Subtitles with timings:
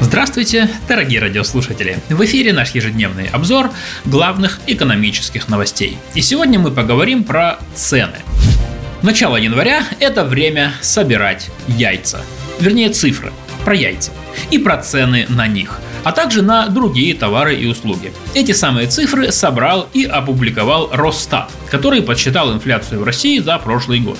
[0.00, 1.98] Здравствуйте, дорогие радиослушатели!
[2.08, 3.70] В эфире наш ежедневный обзор
[4.04, 5.98] главных экономических новостей.
[6.14, 8.18] И сегодня мы поговорим про цены.
[9.02, 12.20] Начало января– это время собирать яйца.
[12.60, 13.32] Вернее, цифры
[13.64, 14.12] про яйца
[14.52, 18.14] и про цены на них– а также на другие товары и услуги.
[18.32, 24.18] Эти самые цифры собрал и опубликовал Росстат, который подсчитал инфляцию в России за прошлый год.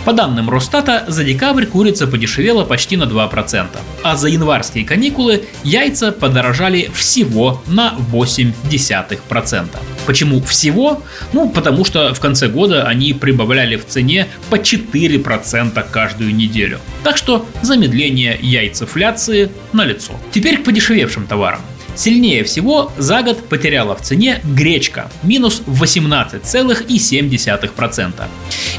[0.06, 3.68] По данным Росстата, за декабрь курица подешевела почти на 2%,
[4.04, 9.95] а за январские каникулы яйца подорожали всего на 0,8%.
[10.06, 11.04] Почему всего?
[11.34, 16.80] Ну, потому что в конце года они прибавляли в цене по 4% каждую неделю.
[17.04, 20.14] Так что замедление яйцефляции налицо.
[20.32, 21.62] Теперь к подешевевшим товарам.
[21.96, 28.12] Сильнее всего за год потеряла в цене гречка– минус 18,7%.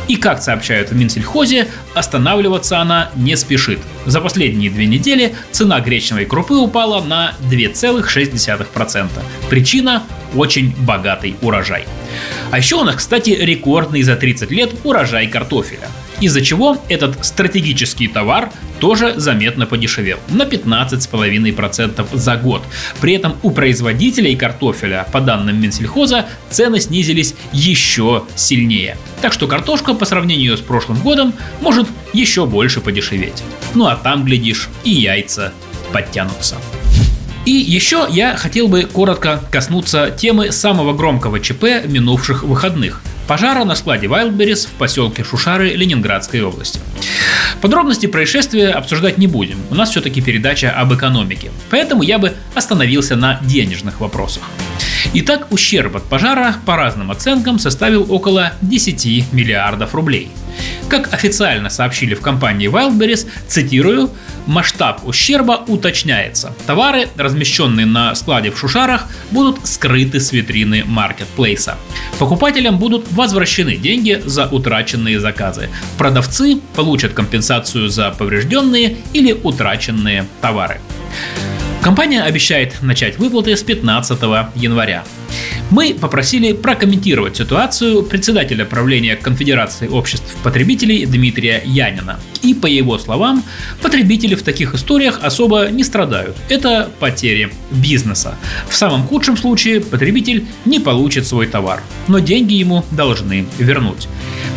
[0.08, 3.78] И как сообщают в Минсельхозе, останавливаться она не спешит.
[4.04, 9.08] За последние две недели цена гречневой крупы упала на 2,6%.
[9.48, 10.02] Причина–
[10.34, 11.84] очень богатый урожай.
[12.50, 15.88] А еще у нас, кстати, рекордный за 30 лет урожай картофеля–
[16.20, 18.50] из-за чего этот стратегический товар
[18.80, 22.62] тоже заметно подешевел на 15,5% за год.
[23.00, 28.96] При этом у производителей картофеля, по данным Минсельхоза, цены снизились еще сильнее.
[29.20, 33.42] Так что картошка по сравнению с прошлым годом может еще больше подешеветь.
[33.74, 35.52] Ну а там, глядишь, и яйца
[35.92, 36.56] подтянутся.
[37.46, 43.76] И еще я хотел бы коротко коснуться темы самого громкого ЧП минувших выходных– пожара на
[43.76, 46.80] складе Wildberries в поселке Шушары Ленинградской области.
[47.60, 53.14] Подробности происшествия обсуждать не будем, у нас все-таки передача об экономике, поэтому я бы остановился
[53.14, 54.42] на денежных вопросах.
[55.14, 60.30] Итак, ущерб от пожара по разным оценкам составил около 10 миллиардов рублей–
[60.88, 64.10] как официально сообщили в компании Wildberries, цитирую,
[64.46, 66.54] масштаб ущерба уточняется.
[66.66, 71.76] Товары, размещенные на складе в Шушарах, будут скрыты с витрины маркетплейса.
[72.18, 75.68] Покупателям будут возвращены деньги за утраченные заказы.
[75.98, 80.80] Продавцы получат компенсацию за поврежденные или утраченные товары.
[81.82, 84.18] Компания обещает начать выплаты с 15
[84.56, 85.04] января.
[85.70, 92.20] Мы попросили прокомментировать ситуацию председателя правления Конфедерации обществ потребителей Дмитрия Янина.
[92.46, 93.42] И по его словам,
[93.82, 96.36] потребители в таких историях особо не страдают.
[96.48, 98.36] Это потери бизнеса.
[98.68, 104.06] В самом худшем случае потребитель не получит свой товар, но деньги ему должны вернуть.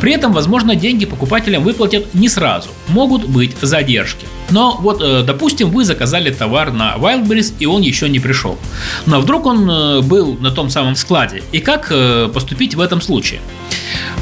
[0.01, 4.27] При этом, возможно, деньги покупателям выплатят не сразу, могут быть задержки.
[4.51, 8.59] Но вот, э, допустим, вы заказали товар на Wildberries, и он еще не пришел.
[9.07, 11.41] Но вдруг он э, был на том самом складе.
[11.51, 13.39] И как э, поступить в этом случае?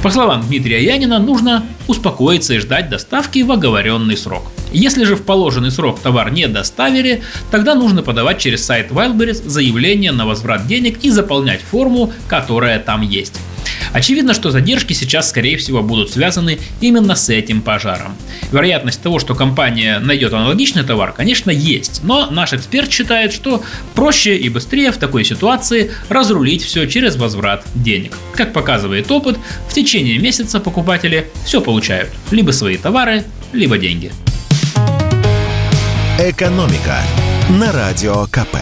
[0.03, 4.43] По словам Дмитрия Янина, нужно успокоиться и ждать доставки в оговоренный срок.
[4.71, 10.11] Если же в положенный срок товар не доставили, тогда нужно подавать через сайт Wildberries заявление
[10.11, 13.39] на возврат денег и заполнять форму, которая там есть.
[13.93, 18.15] Очевидно, что задержки сейчас, скорее всего, будут связаны именно с этим пожаром.
[18.51, 23.63] Вероятность того, что компания найдет аналогичный товар, конечно, есть, но наш эксперт считает, что
[23.95, 28.13] проще и быстрее в такой ситуации разрулить все через возврат денег.
[28.33, 29.37] Как показывает опыт,
[29.69, 32.09] в течение месяца покупатели все получают.
[32.31, 33.23] Либо свои товары,
[33.53, 34.11] либо деньги.
[36.19, 36.97] Экономика
[37.49, 38.57] на радио КП.